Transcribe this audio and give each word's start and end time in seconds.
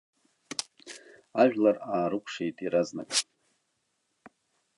Ажәлар 1.41 1.77
аарыкәшеит 1.93 2.57
иаразнак. 2.61 3.09